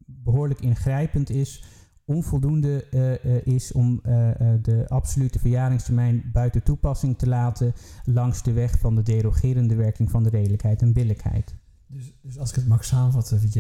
behoorlijk 0.06 0.60
ingrijpend 0.60 1.30
is, 1.30 1.64
onvoldoende 2.08 2.84
eh, 2.90 3.14
eh, 3.14 3.46
is 3.46 3.72
om 3.72 4.00
eh, 4.04 4.30
de 4.62 4.86
absolute 4.88 5.40
verjaringstermijn 5.40 6.30
buiten 6.34 6.64
toepassing 6.64 7.18
te 7.18 7.28
laten 7.28 7.74
langs 8.06 8.44
de 8.44 8.52
weg 8.52 8.80
van 8.80 8.96
de 8.96 9.02
derogerende 9.02 9.76
werking 9.76 10.12
van 10.12 10.24
de 10.24 10.30
redelijkheid 10.30 10.82
en 10.82 10.94
billijkheid. 10.94 11.56
Dus, 11.88 12.14
dus 12.22 12.40
als 12.40 12.50
ik 12.50 12.56
het 12.56 12.68
mag 12.68 12.86
samenvatten, 12.86 13.52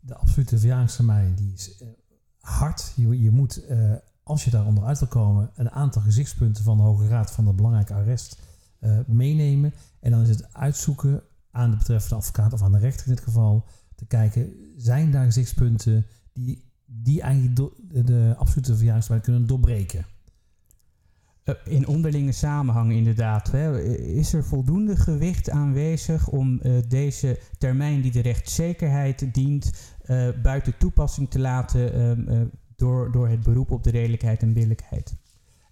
de 0.00 0.14
absolute 0.14 0.58
verjaringstermijn 0.58 1.34
die 1.34 1.52
is 1.52 1.84
hard. 2.40 2.92
Je, 2.96 3.22
je 3.22 3.30
moet, 3.30 3.62
als 4.22 4.44
je 4.44 4.50
daar 4.50 4.66
onderuit 4.66 4.98
wil 4.98 5.08
komen, 5.08 5.50
een 5.54 5.70
aantal 5.70 6.02
gezichtspunten 6.02 6.64
van 6.64 6.76
de 6.76 6.82
Hoge 6.82 7.08
Raad 7.08 7.30
van 7.30 7.44
de 7.44 7.52
belangrijke 7.52 7.94
arrest 7.94 8.42
meenemen. 9.06 9.72
En 10.00 10.10
dan 10.10 10.20
is 10.20 10.28
het 10.28 10.54
uitzoeken 10.54 11.22
aan 11.50 11.70
de 11.70 11.76
betreffende 11.76 12.14
advocaat 12.14 12.52
of 12.52 12.62
aan 12.62 12.72
de 12.72 12.78
rechter 12.78 13.08
in 13.08 13.14
dit 13.14 13.24
geval, 13.24 13.66
te 13.94 14.06
kijken, 14.06 14.52
zijn 14.76 15.10
daar 15.10 15.24
gezichtspunten 15.24 16.06
die, 16.32 16.67
die 16.90 17.20
eigenlijk 17.20 17.56
de, 17.56 18.04
de 18.04 18.34
absolute 18.36 18.76
verjaringstermijn 18.76 19.24
kunnen 19.24 19.46
doorbreken? 19.46 20.06
Eh, 21.48 21.54
in 21.64 21.86
onderlinge 21.86 22.32
samenhang 22.32 22.92
inderdaad. 22.92 23.50
Hè. 23.50 23.82
Is 23.98 24.32
er 24.32 24.44
voldoende 24.44 24.96
gewicht 24.96 25.50
aanwezig 25.50 26.28
om 26.28 26.60
eh, 26.60 26.72
deze 26.88 27.40
termijn 27.58 28.00
die 28.00 28.12
de 28.12 28.20
rechtszekerheid 28.20 29.34
dient 29.34 29.72
eh, 30.04 30.28
buiten 30.42 30.78
toepassing 30.78 31.30
te 31.30 31.38
laten 31.38 31.92
ehm, 31.92 32.28
eh, 32.28 32.40
door, 32.76 33.12
door 33.12 33.28
het 33.28 33.42
beroep 33.42 33.70
op 33.70 33.82
de 33.82 33.90
redelijkheid 33.90 34.42
en 34.42 34.52
billijkheid? 34.52 35.16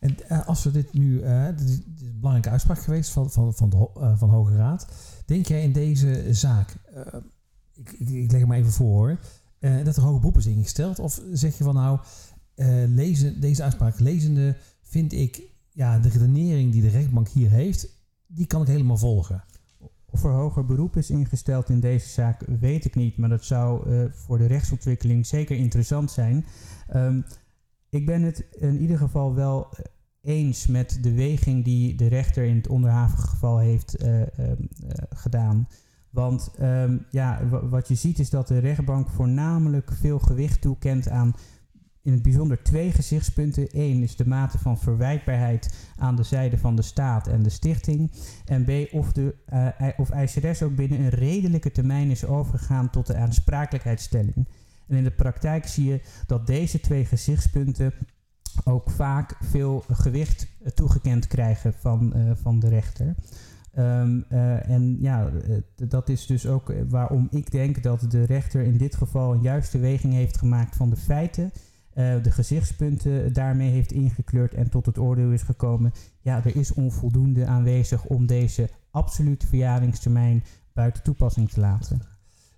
En 0.00 0.46
als 0.46 0.64
we 0.64 0.70
dit 0.70 0.92
nu, 0.92 1.20
dit, 1.56 1.68
is, 1.68 1.76
een 1.76 2.16
belangrijke 2.16 2.50
uitspraak 2.50 2.78
geweest 2.78 3.10
van, 3.10 3.30
van, 3.30 3.54
van, 3.54 3.70
de, 3.70 3.76
van 4.16 4.28
de 4.28 4.34
Hoge 4.34 4.56
Raad. 4.56 4.88
Denk 5.26 5.46
jij 5.46 5.62
in 5.62 5.72
deze 5.72 6.34
zaak, 6.34 6.76
ik, 7.74 7.92
ik, 7.92 8.08
ik 8.08 8.32
leg 8.32 8.46
maar 8.46 8.58
even 8.58 8.72
voor, 8.72 8.92
hoor, 8.92 9.18
eh, 9.66 9.84
dat 9.84 9.96
er 9.96 10.02
hoge 10.02 10.18
beroep 10.18 10.36
is 10.36 10.46
ingesteld? 10.46 10.98
Of 10.98 11.20
zeg 11.32 11.58
je 11.58 11.64
van 11.64 11.74
nou, 11.74 11.98
eh, 12.54 12.66
lezen, 12.86 13.40
deze 13.40 13.62
uitspraak 13.62 13.98
lezende 13.98 14.56
vind 14.82 15.12
ik, 15.12 15.42
ja, 15.72 15.98
de 15.98 16.08
redenering 16.08 16.72
die 16.72 16.82
de 16.82 16.88
rechtbank 16.88 17.28
hier 17.28 17.50
heeft, 17.50 17.88
die 18.26 18.46
kan 18.46 18.62
ik 18.62 18.68
helemaal 18.68 18.96
volgen. 18.96 19.44
Of 20.10 20.24
er 20.24 20.30
hoger 20.30 20.64
beroep 20.64 20.96
is 20.96 21.10
ingesteld 21.10 21.68
in 21.68 21.80
deze 21.80 22.08
zaak, 22.08 22.42
weet 22.60 22.84
ik 22.84 22.94
niet. 22.94 23.16
Maar 23.16 23.28
dat 23.28 23.44
zou 23.44 23.90
eh, 23.90 24.04
voor 24.12 24.38
de 24.38 24.46
rechtsontwikkeling 24.46 25.26
zeker 25.26 25.56
interessant 25.56 26.10
zijn. 26.10 26.46
Ehm, 26.88 27.20
ik 27.88 28.06
ben 28.06 28.22
het 28.22 28.46
in 28.50 28.80
ieder 28.80 28.98
geval 28.98 29.34
wel 29.34 29.68
eens 30.22 30.66
met 30.66 30.98
de 31.00 31.12
weging 31.12 31.64
die 31.64 31.94
de 31.94 32.06
rechter 32.06 32.44
in 32.44 32.56
het 32.56 32.68
onderhavige 32.68 33.26
geval 33.26 33.58
heeft 33.58 33.94
eh, 33.94 34.20
ehm, 34.20 34.30
eh, 34.38 35.04
gedaan. 35.08 35.68
Want 36.16 36.50
ehm, 36.58 36.98
ja, 37.10 37.48
wa- 37.48 37.68
wat 37.68 37.88
je 37.88 37.94
ziet 37.94 38.18
is 38.18 38.30
dat 38.30 38.48
de 38.48 38.58
rechtbank 38.58 39.08
voornamelijk 39.10 39.92
veel 39.92 40.18
gewicht 40.18 40.60
toekent 40.60 41.08
aan 41.08 41.34
in 42.02 42.12
het 42.12 42.22
bijzonder 42.22 42.62
twee 42.62 42.92
gezichtspunten. 42.92 43.66
Eén 43.70 44.02
is 44.02 44.16
de 44.16 44.26
mate 44.26 44.58
van 44.58 44.78
verwijtbaarheid 44.78 45.74
aan 45.96 46.16
de 46.16 46.22
zijde 46.22 46.58
van 46.58 46.76
de 46.76 46.82
staat 46.82 47.26
en 47.26 47.42
de 47.42 47.48
stichting. 47.48 48.12
En 48.44 48.64
B, 48.64 48.94
of, 48.94 49.12
de, 49.12 49.34
eh, 49.46 49.88
of 49.96 50.10
ICRS 50.10 50.62
ook 50.62 50.76
binnen 50.76 51.00
een 51.00 51.08
redelijke 51.08 51.70
termijn 51.70 52.10
is 52.10 52.24
overgegaan 52.24 52.90
tot 52.90 53.06
de 53.06 53.16
aansprakelijkheidsstelling. 53.16 54.48
En 54.88 54.96
in 54.96 55.04
de 55.04 55.10
praktijk 55.10 55.66
zie 55.66 55.84
je 55.84 56.00
dat 56.26 56.46
deze 56.46 56.80
twee 56.80 57.04
gezichtspunten 57.04 57.92
ook 58.64 58.90
vaak 58.90 59.36
veel 59.40 59.84
gewicht 59.88 60.46
toegekend 60.74 61.26
krijgen 61.26 61.74
van, 61.74 62.14
van 62.42 62.58
de 62.58 62.68
rechter. 62.68 63.14
Ehm, 63.76 64.20
en 64.68 64.96
ja, 65.00 65.30
dat 65.76 66.08
is 66.08 66.26
dus 66.26 66.46
ook 66.46 66.72
waarom 66.88 67.28
ik 67.30 67.50
denk 67.50 67.82
dat 67.82 68.04
de 68.08 68.22
rechter 68.22 68.62
in 68.62 68.76
dit 68.76 68.94
geval 68.94 69.32
een 69.32 69.42
juiste 69.42 69.78
weging 69.78 70.12
heeft 70.12 70.36
gemaakt 70.36 70.76
van 70.76 70.90
de 70.90 70.96
feiten 70.96 71.52
uh, 71.96 72.22
de 72.22 72.30
gezichtspunten 72.30 73.32
daarmee 73.32 73.70
heeft 73.70 73.92
ingekleurd 73.92 74.54
en 74.54 74.70
tot 74.70 74.86
het 74.86 74.98
oordeel 74.98 75.30
is 75.30 75.42
gekomen. 75.42 75.92
Ja, 76.20 76.44
er 76.44 76.56
is 76.56 76.72
onvoldoende 76.72 77.46
aanwezig 77.46 78.04
om 78.04 78.26
deze 78.26 78.68
absolute 78.90 79.46
verjaringstermijn 79.46 80.44
buiten 80.72 81.02
toepassing 81.02 81.50
te 81.50 81.60
laten. 81.60 82.00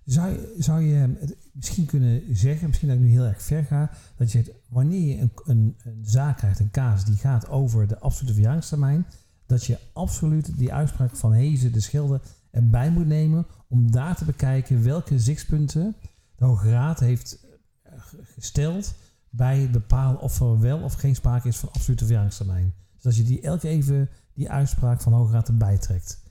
Zou 0.05 0.37
zou 0.57 0.81
je 0.81 1.29
misschien 1.51 1.85
kunnen 1.85 2.21
zeggen, 2.31 2.67
misschien 2.67 2.87
dat 2.87 2.97
ik 2.97 3.03
nu 3.03 3.09
heel 3.09 3.25
erg 3.25 3.41
ver 3.41 3.63
ga, 3.63 3.91
dat 4.15 4.31
je 4.31 4.37
zegt, 4.37 4.57
wanneer 4.69 5.07
je 5.07 5.21
een, 5.21 5.31
een, 5.45 5.75
een 5.83 6.01
zaak 6.01 6.37
krijgt, 6.37 6.59
een 6.59 6.71
kaas 6.71 7.05
die 7.05 7.15
gaat 7.15 7.49
over 7.49 7.87
de 7.87 7.99
absolute 7.99 8.33
verjaringstermijn, 8.33 9.05
dat 9.49 9.65
je 9.65 9.77
absoluut 9.93 10.57
die 10.57 10.73
uitspraak 10.73 11.15
van 11.15 11.33
Hezen 11.33 11.71
de 11.71 11.79
Schilder 11.79 12.21
erbij 12.51 12.91
moet 12.91 13.05
nemen 13.05 13.45
om 13.67 13.91
daar 13.91 14.15
te 14.15 14.25
bekijken 14.25 14.83
welke 14.83 15.13
gezichtspunten 15.13 15.95
de 16.35 16.45
Hoge 16.45 16.69
Raad 16.69 16.99
heeft 16.99 17.45
eh, 17.81 17.93
gesteld 18.23 18.93
bij 19.29 19.59
het 19.59 19.71
bepalen 19.71 20.21
of 20.21 20.39
er 20.39 20.59
wel 20.59 20.79
of 20.79 20.93
geen 20.93 21.15
sprake 21.15 21.47
is 21.47 21.57
van 21.57 21.71
absolute 21.71 22.05
verjaringstermijn. 22.05 22.73
Dus 22.95 23.05
als 23.05 23.17
je 23.17 23.23
die 23.23 23.41
elke 23.41 23.67
even 23.67 24.09
die 24.33 24.49
uitspraak 24.49 25.01
van 25.01 25.13
Hoge 25.13 25.31
Raad 25.31 25.47
erbij 25.47 25.77
trekt. 25.77 26.23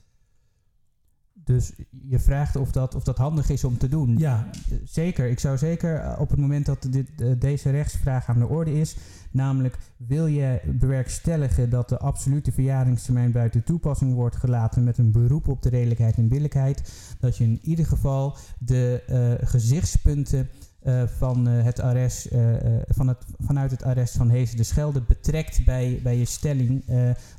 Dus 1.49 1.71
je 2.07 2.19
vraagt 2.19 2.55
of 2.55 2.71
dat, 2.71 2.95
of 2.95 3.03
dat 3.03 3.17
handig 3.17 3.49
is 3.49 3.63
om 3.63 3.77
te 3.77 3.87
doen. 3.87 4.17
Ja. 4.17 4.49
Zeker. 4.83 5.29
Ik 5.29 5.39
zou 5.39 5.57
zeker 5.57 5.95
eh, 5.95 6.19
op 6.19 6.29
het 6.29 6.39
moment 6.39 6.65
dat 6.65 6.87
dit, 6.89 7.09
eh, 7.21 7.31
deze 7.39 7.69
rechtsvraag 7.69 8.27
aan 8.29 8.39
de 8.39 8.47
orde 8.47 8.79
is, 8.79 8.95
namelijk 9.31 9.77
wil 9.97 10.25
je 10.25 10.61
bewerkstelligen 10.65 11.69
dat 11.69 11.89
de 11.89 11.97
absolute 11.97 12.51
verjaringstermijn 12.51 13.31
buiten 13.31 13.63
toepassing 13.63 14.13
wordt 14.13 14.35
gelaten 14.35 14.83
met 14.83 14.97
een 14.97 15.11
beroep 15.11 15.47
op 15.47 15.61
de 15.61 15.69
redelijkheid 15.69 16.17
en 16.17 16.27
billijkheid, 16.27 16.91
dat 17.19 17.37
je 17.37 17.43
in 17.43 17.59
ieder 17.63 17.85
geval 17.85 18.37
de 18.59 19.03
uh, 19.09 19.47
gezichtspunten 19.47 20.49
uh, 20.83 21.03
van, 21.07 21.47
uh, 21.49 21.63
het 21.63 21.79
arrest, 21.79 22.31
uh, 22.31 22.55
van 22.87 23.07
het, 23.07 23.25
vanuit 23.39 23.71
het 23.71 23.83
arrest 23.83 24.15
van 24.17 24.29
Hezen 24.29 24.57
de 24.57 24.63
Schelde 24.63 25.01
betrekt 25.01 25.65
bij, 25.65 25.99
bij 26.03 26.17
je 26.17 26.25
stelling 26.25 26.83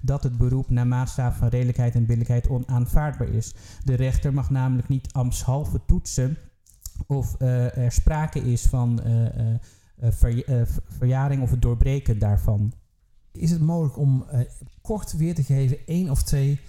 dat 0.03 0.23
het 0.23 0.39
beroep 0.39 0.71
naar 0.71 0.87
maatstaf 0.87 1.37
van 1.37 1.49
redelijkheid 1.49 1.95
en 1.95 2.07
billijkheid 2.07 2.49
onaanvaardbaar 2.49 3.29
is. 3.29 3.55
De 3.85 3.95
rechter 3.95 4.35
mag 4.35 4.51
namelijk 4.51 4.89
niet 4.89 5.13
ambtshalve 5.13 5.81
toetsen 5.87 6.39
of 7.07 7.41
er 7.41 7.93
sprake 7.93 8.39
is 8.41 8.63
van 8.63 9.01
ver, 10.01 10.69
verjaring 10.89 11.43
of 11.43 11.51
het 11.51 11.63
doorbreken 11.63 12.19
daarvan. 12.19 12.73
Is 13.33 13.51
het 13.51 13.61
mogelijk 13.61 13.97
om 13.97 14.27
kort 14.83 15.17
weer 15.17 15.35
te 15.35 15.43
geven 15.43 15.79
één 15.87 16.11
of 16.11 16.23
twee 16.23 16.61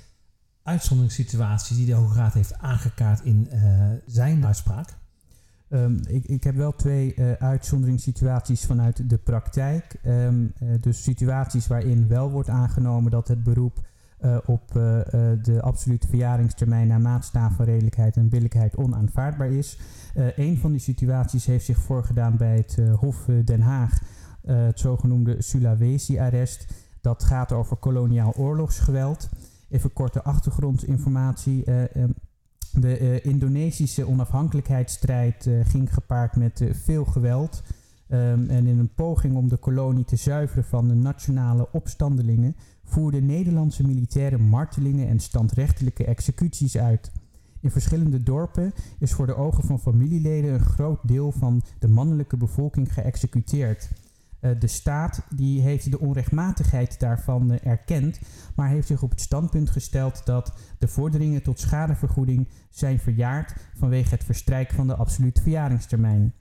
uitzonderingssituaties 0.64 1.78
die 1.78 1.86
de 1.86 1.94
Hoge 1.94 2.16
Raad 2.16 2.34
heeft 2.34 2.58
aangekaart 2.58 3.24
in 3.24 3.50
zijn 4.06 4.46
uitspraak? 4.46 5.00
Um, 5.74 6.00
ik, 6.08 6.26
ik, 6.26 6.44
heb 6.44 6.56
wel 6.56 6.76
twee 6.76 7.16
uh, 7.16 7.32
uitzonderingssituaties 7.32 8.66
vanuit 8.66 9.10
de 9.10 9.18
praktijk. 9.18 9.96
Um, 10.06 10.54
uh, 10.64 10.70
dus 10.82 11.04
situaties 11.04 11.68
waarin 11.68 12.08
wel 12.08 12.32
wordt 12.32 12.50
aangenomen 12.50 13.12
dat 13.12 13.28
het 13.28 13.44
beroep 13.44 13.80
uh, 14.22 14.38
op 14.46 14.72
de 15.42 15.60
absolute 15.62 16.08
verjaringstermijn 16.08 16.88
naar 16.88 17.02
maatstaf 17.02 17.56
van 17.56 17.66
redelijkheid 17.66 18.18
en 18.18 18.30
billijkheid 18.30 18.76
onaanvaardbaar 18.76 19.52
is. 19.52 19.80
een 20.36 20.58
van 20.58 20.72
die 20.72 20.80
situaties 20.80 21.46
heeft 21.46 21.66
zich 21.66 21.80
voorgedaan 21.80 22.38
bij 22.38 22.56
het 22.56 22.78
Hof 22.96 23.26
Den 23.46 23.62
Haag, 23.62 24.02
het 24.42 24.80
zogenoemde 24.80 25.42
Sulawesi-arrest. 25.42 26.74
Dat 27.02 27.24
gaat 27.24 27.52
over 27.52 27.78
koloniaal 27.78 28.34
oorlogsgeweld. 28.38 29.30
Even 29.70 29.94
korte 29.94 30.24
achtergrondinformatie. 30.24 31.72
Um, 31.98 32.14
de 32.74 33.00
uh, 33.00 33.26
Indonesische 33.26 34.08
onafhankelijkheidsstrijd 34.08 35.46
uh, 35.46 35.66
ging 35.66 35.94
gepaard 35.94 36.36
met 36.36 36.62
uh, 36.62 36.74
veel 36.74 37.06
geweld. 37.06 37.64
Um, 38.08 38.50
en 38.50 38.68
in 38.68 38.80
een 38.80 38.94
poging 38.94 39.36
om 39.36 39.50
de 39.50 39.58
kolonie 39.58 40.06
te 40.06 40.16
zuiveren 40.16 40.64
van 40.64 40.88
de 40.88 40.94
nationale 40.94 41.68
opstandelingen 41.72 42.56
voerden 42.84 43.26
Nederlandse 43.26 43.88
militairen 43.88 44.42
martelingen 44.42 45.08
en 45.08 45.20
standrechtelijke 45.20 46.06
executies 46.06 46.78
uit. 46.78 47.12
In 47.60 47.72
verschillende 47.72 48.24
dorpen 48.24 48.74
is 49.00 49.14
voor 49.14 49.26
de 49.26 49.36
ogen 49.36 49.64
van 49.64 49.80
familieleden 49.80 50.54
een 50.54 50.60
groot 50.60 51.00
deel 51.04 51.32
van 51.32 51.62
de 51.80 51.88
mannelijke 51.88 52.38
bevolking 52.38 52.94
geëxecuteerd. 52.94 53.90
Uh, 54.42 54.52
de 54.60 54.68
staat 54.68 55.26
die 55.36 55.62
heeft 55.62 55.92
de 55.92 56.00
onrechtmatigheid 56.00 57.00
daarvan 57.00 57.52
uh, 57.52 57.58
erkend, 57.64 58.20
maar 58.56 58.70
heeft 58.70 58.88
zich 58.88 59.04
op 59.04 59.10
het 59.10 59.22
standpunt 59.22 59.70
gesteld 59.70 60.26
dat 60.26 60.54
de 60.80 60.88
vorderingen 60.88 61.44
tot 61.44 61.60
schadevergoeding 61.60 62.48
zijn 62.70 63.00
verjaard 63.00 63.54
vanwege 63.78 64.10
het 64.10 64.24
verstrijken 64.24 64.76
van 64.76 64.88
de 64.88 64.96
absolute 64.96 65.42
verjaringstermijn. 65.42 66.34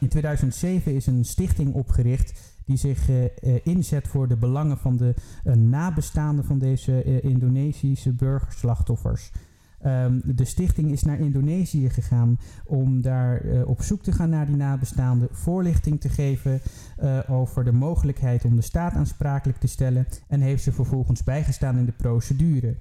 In 0.00 0.08
2007 0.08 0.94
is 0.94 1.06
een 1.06 1.24
stichting 1.24 1.74
opgericht 1.74 2.54
die 2.64 2.76
zich 2.76 3.08
uh, 3.08 3.24
inzet 3.62 4.08
voor 4.08 4.28
de 4.28 4.36
belangen 4.36 4.78
van 4.78 4.96
de 4.96 5.14
nabestaanden 5.54 6.44
van 6.44 6.58
deze 6.58 7.20
Indonesische 7.22 8.12
burgerslachtoffers. 8.12 9.30
Um, 9.86 10.20
de 10.24 10.44
stichting 10.44 10.90
is 10.90 11.02
naar 11.02 11.18
Indonesië 11.18 11.90
gegaan 11.90 12.38
om 12.64 13.00
daar 13.00 13.44
uh, 13.44 13.68
op 13.68 13.82
zoek 13.82 14.02
te 14.02 14.12
gaan 14.12 14.30
naar 14.30 14.46
die 14.46 14.56
nabestaanden, 14.56 15.28
voorlichting 15.30 16.00
te 16.00 16.08
geven 16.08 16.60
uh, 17.02 17.20
over 17.28 17.64
de 17.64 17.72
mogelijkheid 17.72 18.44
om 18.44 18.56
de 18.56 18.62
staat 18.62 18.92
aansprakelijk 18.92 19.58
te 19.58 19.66
stellen 19.66 20.06
en 20.28 20.40
heeft 20.40 20.62
ze 20.62 20.72
vervolgens 20.72 21.24
bijgestaan 21.24 21.78
in 21.78 21.84
de 21.84 21.92
procedure. 21.92 22.76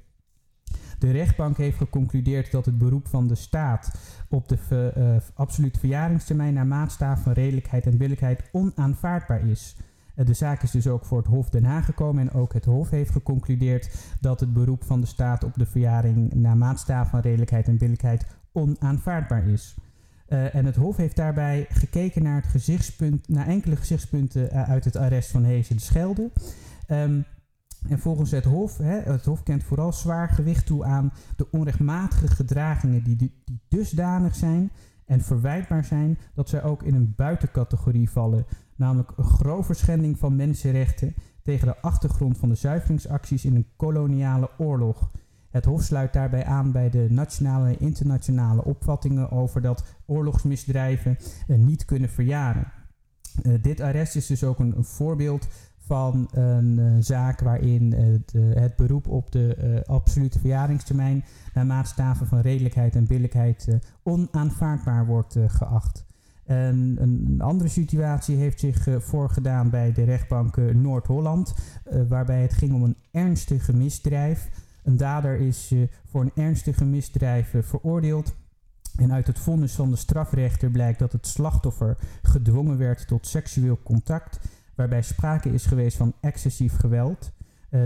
De 1.00 1.12
rechtbank 1.12 1.58
heeft 1.58 1.78
geconcludeerd 1.78 2.52
dat 2.52 2.66
het 2.66 2.78
beroep 2.78 3.08
van 3.08 3.28
de 3.28 3.36
staat 3.36 3.92
op 4.30 4.48
de 4.48 4.58
ver, 4.58 4.98
uh, 4.98 5.16
absolute 5.34 5.80
verjaringstermijn 5.80 6.54
naar 6.54 6.68
maatstaf 6.68 7.24
van 7.24 7.34
redelijkheid 7.34 7.86
en 7.86 7.98
billijkheid 7.98 8.50
onaanvaardbaar 8.52 9.48
is. 9.48 9.76
Eh, 10.16 10.26
de 10.26 10.34
zaak 10.34 10.64
is 10.64 10.72
dus 10.72 10.88
ook 10.88 11.06
voor 11.06 11.18
het 11.18 11.28
Hof 11.28 11.50
Den 11.50 11.64
Haag 11.64 11.86
gekomen 11.86 12.28
en 12.28 12.34
ook 12.34 12.54
het 12.54 12.66
Hof 12.66 12.90
heeft 12.90 13.12
geconcludeerd 13.12 13.96
dat 14.22 14.40
het 14.40 14.54
beroep 14.54 14.84
van 14.84 15.02
de 15.02 15.08
staat 15.08 15.44
op 15.44 15.54
de 15.54 15.66
verjaring 15.66 16.34
naar 16.34 16.58
maatstaf 16.58 17.10
van 17.10 17.20
redelijkheid 17.20 17.68
en 17.68 17.78
billijkheid 17.78 18.26
onaanvaardbaar 18.52 19.48
is. 19.48 19.76
Uh, 20.28 20.56
en 20.56 20.66
het 20.66 20.76
Hof 20.76 20.98
heeft 20.98 21.16
daarbij 21.16 21.66
gekeken 21.70 22.24
naar, 22.24 22.36
het 22.36 22.46
gezichtspunt, 22.46 23.30
naar 23.30 23.48
enkele 23.48 23.76
gezichtspunten 23.76 24.54
uh, 24.54 24.70
uit 24.70 24.86
het 24.86 24.96
arrest 24.96 25.32
van 25.32 25.44
Hezen 25.44 25.76
de 25.76 25.82
Schelde. 25.82 26.32
Um, 26.88 27.26
en 27.90 28.00
volgens 28.00 28.32
het 28.32 28.44
Hof, 28.44 28.78
hè, 28.78 29.00
het 29.00 29.26
Hof 29.26 29.44
kent 29.44 29.64
vooral 29.64 29.94
zwaar 29.94 30.30
gewicht 30.30 30.66
toe 30.66 30.84
aan 30.86 31.14
de 31.36 31.52
onrechtmatige 31.52 32.28
gedragingen 32.28 33.04
die, 33.04 33.16
die 33.16 33.42
dusdanig 33.68 34.36
zijn 34.36 34.72
en 35.06 35.22
verwijtbaar 35.22 35.86
zijn 35.86 36.20
dat 36.34 36.50
zij 36.50 36.64
ook 36.64 36.84
in 36.84 36.94
een 36.94 37.14
buitencategorie 37.16 38.10
vallen 38.10 38.46
namelijk 38.76 39.12
een 39.16 39.24
grove 39.24 39.74
schending 39.74 40.20
van 40.20 40.36
mensenrechten 40.36 41.14
tegen 41.44 41.68
de 41.68 41.82
achtergrond 41.82 42.38
van 42.38 42.50
de 42.50 42.56
zuiveringsacties 42.56 43.46
in 43.46 43.56
een 43.56 43.68
koloniale 43.76 44.50
oorlog. 44.58 45.12
Het 45.50 45.66
Hof 45.66 45.84
sluit 45.84 46.14
daarbij 46.14 46.46
aan 46.46 46.72
bij 46.72 46.90
de 46.90 47.08
nationale 47.10 47.68
en 47.68 47.80
internationale 47.80 48.64
opvattingen 48.64 49.32
over 49.32 49.62
dat 49.62 49.84
oorlogsmisdrijven 50.06 51.18
uh, 51.48 51.58
niet 51.58 51.86
kunnen 51.86 52.10
verjaren. 52.10 52.72
Uh, 53.42 53.54
dit 53.62 53.80
arrest 53.80 54.16
is 54.16 54.28
dus 54.28 54.44
ook 54.44 54.60
een 54.60 54.84
voorbeeld 54.84 55.48
van 55.86 56.28
een 56.32 56.80
uh, 56.80 56.94
zaak 57.00 57.40
waarin 57.40 57.94
het, 57.94 58.34
het, 58.60 58.76
beroep 58.76 59.08
op 59.08 59.32
de 59.32 59.84
absolute 59.86 60.40
verjaringstermijn 60.40 61.24
naar 61.54 61.66
maatstaven 61.66 62.28
van 62.28 62.40
redelijkheid 62.40 62.96
en 62.96 63.08
billijkheid 63.08 63.78
onaanvaardbaar 64.04 65.06
wordt 65.06 65.38
geacht. 65.48 66.06
En 66.46 66.96
een 67.00 67.42
andere 67.42 67.70
situatie 67.70 68.36
heeft 68.36 68.60
zich 68.60 68.88
voorgedaan 69.00 69.70
bij 69.70 69.92
de 69.92 70.04
rechtbank 70.04 70.58
Noord-Holland, 70.58 71.54
waarbij 72.08 72.42
het 72.42 72.54
ging 72.54 72.74
om 72.74 72.84
een 72.84 72.98
ernstige 73.12 73.74
misdrijf. 73.74 74.50
Een 74.84 74.98
dader 74.98 75.40
is 75.40 75.74
voor 76.06 76.22
een 76.22 76.44
ernstige 76.44 76.86
misdrijf 76.86 77.54
veroordeeld. 77.62 78.34
En 78.98 79.14
uit 79.14 79.28
het 79.28 79.40
vonnis 79.40 79.74
van 79.74 79.90
de 79.90 79.96
strafrechter 79.96 80.72
blijkt 80.72 81.00
dat 81.00 81.12
het 81.12 81.28
slachtoffer 81.28 81.98
gedwongen 82.22 82.78
werd 82.78 83.08
tot 83.08 83.28
seksueel 83.28 83.80
contact, 83.84 84.40
waarbij 84.76 85.02
sprake 85.02 85.54
is 85.54 85.66
geweest 85.66 85.98
van 85.98 86.14
excessief 86.22 86.76
geweld. 86.76 87.32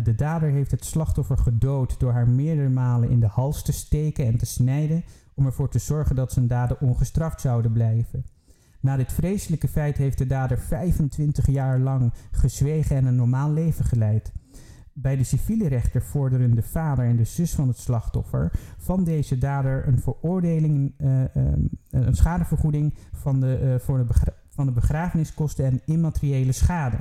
de 0.03 0.15
dader 0.15 0.49
heeft 0.49 0.71
het 0.71 0.85
slachtoffer 0.85 1.37
gedood 1.37 1.99
door 1.99 2.11
haar 2.11 2.29
meerdere 2.29 2.69
malen 2.69 3.09
in 3.09 3.19
de 3.19 3.27
hals 3.27 3.63
te 3.63 3.71
steken 3.71 4.25
en 4.25 4.37
te 4.37 4.45
snijden, 4.45 5.03
om 5.33 5.45
ervoor 5.45 5.69
te 5.69 5.79
zorgen 5.79 6.15
dat 6.15 6.31
zijn 6.31 6.47
daden 6.47 6.81
ongestraft 6.81 7.41
zouden 7.41 7.71
blijven. 7.71 8.25
Na 8.79 8.95
dit 8.95 9.13
vreselijke 9.13 9.67
feit 9.67 9.97
heeft 9.97 10.17
de 10.17 10.25
dader 10.25 10.59
25 10.59 11.47
jaar 11.47 11.79
lang 11.79 12.13
gezwegen 12.31 12.95
en 12.95 13.05
een 13.05 13.15
normaal 13.15 13.53
leven 13.53 13.85
geleid. 13.85 14.31
Bij 14.93 15.15
de 15.15 15.23
civiele 15.23 15.67
rechter 15.67 16.01
vorderen 16.01 16.55
de 16.55 16.61
vader 16.61 17.05
en 17.05 17.15
de 17.15 17.23
zus 17.23 17.55
van 17.55 17.67
het 17.67 17.77
slachtoffer 17.77 18.51
van 18.77 19.03
deze 19.03 19.37
dader 19.37 19.87
een 19.87 19.99
veroordeling, 19.99 20.93
uh, 20.97 21.21
uh, 21.21 21.25
een 21.89 22.15
schadevergoeding 22.15 22.93
van 23.11 23.39
de, 23.39 23.59
uh, 23.63 23.79
voor 23.85 23.97
de 23.97 24.05
van 24.57 24.65
de 24.65 24.71
begrafeniskosten 24.71 25.65
en 25.65 25.81
immateriële 25.85 26.51
schade. 26.51 26.97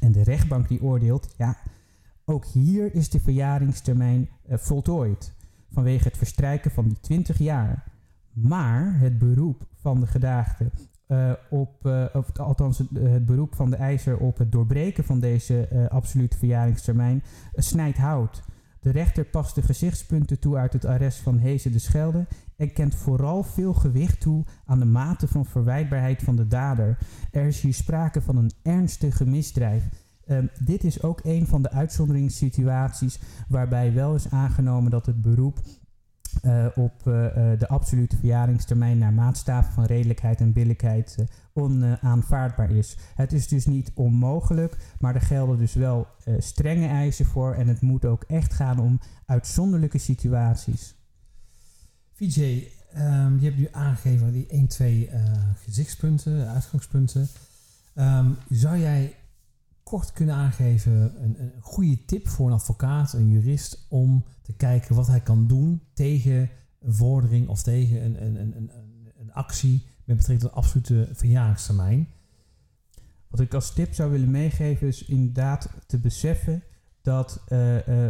En 0.00 0.12
de 0.12 0.22
rechtbank 0.22 0.68
die 0.68 0.82
oordeelt, 0.82 1.34
ja, 1.36 1.56
ook 2.24 2.44
hier 2.44 2.94
is 2.94 3.10
de 3.10 3.20
verjaringstermijn 3.20 4.28
uh, 4.48 4.56
voltooid 4.56 5.34
vanwege 5.72 6.08
het 6.08 6.16
verstrijken 6.16 6.70
van 6.70 6.88
die 6.88 7.00
20 7.00 7.38
jaar. 7.38 7.84
Maar 8.32 8.98
het 8.98 9.18
beroep 9.18 9.66
van 9.74 10.00
de 10.00 10.06
gedaagde 10.06 10.70
uh, 11.08 11.32
op, 11.50 11.86
uh, 11.86 12.04
of 12.12 12.38
althans 12.38 12.78
het, 12.78 12.88
het, 12.90 13.26
beroep 13.26 13.54
van 13.54 13.70
de 13.70 13.76
eiser 13.76 14.18
op 14.18 14.38
het 14.38 14.52
doorbreken 14.52 15.04
van 15.04 15.20
deze 15.20 15.88
absolute 15.90 16.36
verjaringstermijn 16.36 17.22
snijdt 17.54 17.98
hout. 17.98 18.42
De 18.80 18.90
rechter 18.90 19.24
past 19.24 19.54
de 19.54 19.62
gezichtspunten 19.62 20.38
toe 20.38 20.56
uit 20.56 20.72
het 20.72 20.84
arrest 20.84 21.18
van 21.18 21.38
Hezen 21.38 21.72
de 21.72 21.78
Schelde 21.78 22.26
en 22.56 22.72
kent 22.72 22.94
vooral 22.94 23.42
veel 23.42 23.74
gewicht 23.74 24.20
toe 24.20 24.44
aan 24.64 24.78
de 24.78 24.84
mate 24.84 25.28
van 25.28 25.46
verwijtbaarheid 25.46 26.22
van 26.22 26.36
de 26.36 26.46
dader. 26.46 26.98
Er 27.30 27.46
is 27.46 27.60
hier 27.60 27.74
sprake 27.74 28.22
van 28.22 28.36
een 28.36 28.50
ernstige 28.62 29.26
misdrijf. 29.26 29.88
Um, 30.30 30.50
dit 30.64 30.84
is 30.84 31.02
ook 31.02 31.20
een 31.22 31.46
van 31.46 31.62
de 31.62 31.70
uitzonderingssituaties 31.70 33.20
waarbij 33.48 33.92
wel 33.92 34.14
is 34.14 34.30
aangenomen 34.30 34.90
dat 34.90 35.06
het 35.06 35.22
beroep 35.22 35.60
uh, 36.42 36.66
op 36.74 36.92
uh, 36.98 37.14
de 37.58 37.68
absolute 37.68 38.16
verjaringstermijn 38.16 38.98
naar 38.98 39.12
maatstaven 39.12 39.72
van 39.72 39.84
redelijkheid 39.84 40.40
en 40.40 40.52
billijkheid 40.52 41.24
onaanvaardbaar 41.52 42.70
is. 42.70 42.96
Het 43.14 43.32
is 43.32 43.48
dus 43.48 43.66
niet 43.66 43.90
onmogelijk, 43.94 44.76
maar 44.98 45.14
er 45.14 45.20
gelden 45.20 45.58
dus 45.58 45.74
wel 45.74 46.06
strenge 46.38 46.86
eisen 46.86 47.26
voor 47.26 47.54
en 47.54 47.68
het 47.68 47.80
moet 47.80 48.04
ook 48.04 48.22
echt 48.22 48.52
gaan 48.52 48.78
om 48.78 49.00
uitzonderlijke 49.26 49.98
situaties. 49.98 50.94
Vijay, 52.12 52.68
um, 52.96 53.38
je 53.38 53.44
hebt 53.44 53.58
nu 53.58 53.68
aangegeven 53.72 54.32
die 54.32 54.46
1, 54.46 54.68
2 54.68 55.10
gezichtspunten, 55.64 56.48
uitgangspunten. 56.48 57.28
Um, 57.94 58.36
zou 58.48 58.78
jij 58.78 59.14
kort 59.88 60.12
kunnen 60.12 60.34
aangeven 60.34 61.22
een, 61.22 61.42
een 61.42 61.52
goede 61.60 62.04
tip 62.04 62.28
voor 62.28 62.46
een 62.46 62.52
advocaat, 62.52 63.12
een 63.12 63.28
jurist, 63.28 63.86
om 63.88 64.24
te 64.42 64.52
kijken 64.52 64.94
wat 64.94 65.06
hij 65.06 65.20
kan 65.20 65.46
doen 65.46 65.82
tegen 65.92 66.50
een 66.80 66.94
vordering 66.94 67.48
of 67.48 67.62
tegen 67.62 68.04
een, 68.04 68.24
een, 68.24 68.56
een, 68.56 68.70
een, 69.18 69.32
actie 69.32 69.86
met 70.04 70.16
betrekking 70.16 70.50
tot 70.50 70.60
absolute 70.62 71.08
verjaringstermijn? 71.12 72.08
Wat 73.28 73.40
ik 73.40 73.54
als 73.54 73.72
tip 73.72 73.94
zou 73.94 74.10
willen 74.10 74.30
meegeven 74.30 74.86
is 74.86 75.04
inderdaad 75.04 75.70
te 75.86 75.98
beseffen 75.98 76.62
dat 77.02 77.42
uh, 77.42 77.58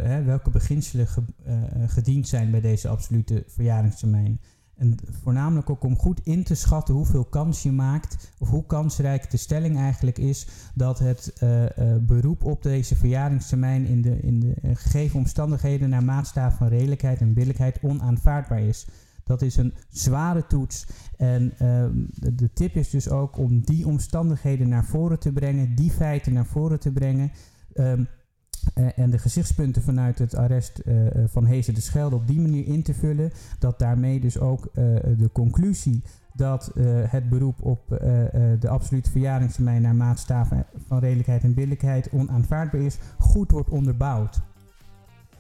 hè, 0.08 0.23
welke 0.23 0.50
beginselen 0.50 1.06
ge, 1.06 1.23
uh, 1.47 1.54
gediend 1.87 2.28
zijn 2.28 2.50
bij 2.50 2.61
deze 2.61 2.88
absolute 2.88 3.44
verjaringstermijn. 3.47 4.40
En 4.78 4.97
voornamelijk 5.23 5.70
ook 5.70 5.85
om 5.85 5.99
goed 5.99 6.20
in 6.23 6.44
te 6.44 6.54
schatten 6.54 6.94
hoeveel 6.94 7.25
kans 7.25 7.62
je 7.62 7.73
maakt, 7.73 8.32
of 8.38 8.49
hoe 8.49 8.66
kansrijk 8.66 9.30
de 9.30 9.37
stelling 9.37 9.76
eigenlijk 9.76 10.18
is 10.18 10.47
dat 10.75 10.99
het 10.99 11.32
uh, 11.42 11.62
uh, 11.62 11.68
beroep 12.00 12.44
op 12.44 12.62
deze 12.62 12.97
verjaringstermijn 12.97 13.87
in 13.87 14.02
de, 14.02 14.20
in 14.20 14.40
de 14.40 14.54
uh, 14.62 14.70
gegeven 14.75 15.18
omstandigheden 15.18 15.88
naar 15.88 16.04
maatstaf 16.04 16.56
van 16.56 16.68
redelijkheid 16.68 17.20
en 17.20 17.35
billijkheid 17.35 17.78
onaanvaardbaar 17.82 18.61
is. 18.61 18.87
Dat 19.25 19.42
is 19.42 19.56
een 19.56 19.75
zware 19.88 20.47
toets. 20.47 20.87
En 21.16 21.52
ehm, 21.58 21.92
de, 22.14 22.35
de, 22.35 22.52
tip 22.52 22.75
is 22.75 22.90
dus 22.90 23.08
ook 23.08 23.38
om 23.38 23.61
die 23.61 23.87
omstandigheden 23.87 24.68
naar 24.68 24.85
voren 24.85 25.18
te 25.18 25.32
brengen, 25.32 25.75
die 25.75 25.90
feiten 25.90 26.32
naar 26.32 26.47
voren 26.47 26.80
te 26.80 26.92
brengen. 26.92 27.30
Uh, 27.75 27.92
en 28.75 29.11
de 29.11 29.19
gezichtspunten 29.19 29.83
vanuit 29.83 30.19
het 30.19 30.35
arrest 30.35 30.83
uh, 30.85 31.07
van 31.27 31.47
Hezen 31.47 31.75
de 31.75 31.81
Schelde 31.81 32.17
op 32.17 32.27
die 32.27 32.41
manier 32.41 32.67
in 32.67 32.83
te 32.83 32.95
vullen, 32.95 33.33
dat 33.59 33.79
daarmee 33.79 34.21
dus 34.21 34.38
ook 34.38 34.71
de 35.19 35.31
conclusie 35.33 36.03
dat 36.35 36.73
het 37.09 37.29
beroep 37.29 37.62
op 37.62 37.87
de 38.59 38.69
absolute 38.69 39.11
verjaringstermijn 39.11 39.83
naar 39.83 39.95
maatstaven 39.95 40.65
van 40.87 40.99
redelijkheid 40.99 41.43
en 41.43 41.55
billijkheid 41.55 42.11
onaanvaardbaar 42.12 42.81
is, 42.81 42.99
goed 43.19 43.50
wordt 43.50 43.71
onderbouwd. 43.71 44.41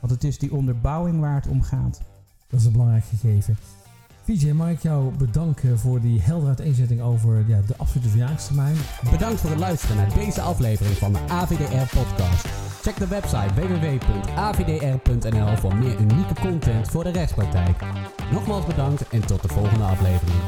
Want 0.00 0.12
het 0.12 0.24
is 0.24 0.38
die 0.38 0.54
onderbouwing 0.54 1.20
waar 1.20 1.34
het 1.34 1.48
om 1.48 1.62
gaat. 1.62 2.00
Dat 2.48 2.60
is 2.60 2.66
een 2.66 2.72
belangrijk 2.72 3.04
gegeven. 3.04 3.56
VJ, 4.28 4.52
mag 4.52 4.70
ik 4.70 4.82
jou 4.82 5.16
bedanken 5.16 5.78
voor 5.78 6.00
die 6.00 6.20
heldere 6.20 6.48
uiteenzetting 6.48 7.00
over 7.00 7.44
ja, 7.46 7.60
de 7.66 7.74
absolute 7.76 8.08
verjaringstermijn. 8.08 8.76
Bedankt 9.10 9.40
voor 9.40 9.50
het 9.50 9.58
luisteren 9.58 9.96
naar 9.96 10.14
deze 10.14 10.40
aflevering 10.40 10.96
van 10.96 11.12
de 11.12 11.18
AVDR-podcast. 11.28 12.48
Check 12.82 12.96
de 12.96 13.06
website 13.06 13.54
www.avdr.nl 13.54 15.56
voor 15.56 15.76
meer 15.76 16.00
unieke 16.00 16.34
content 16.40 16.88
voor 16.88 17.04
de 17.04 17.10
rechtspraktijk. 17.10 17.76
Nogmaals 18.32 18.66
bedankt 18.66 19.08
en 19.08 19.26
tot 19.26 19.42
de 19.42 19.48
volgende 19.48 19.84
aflevering. 19.84 20.38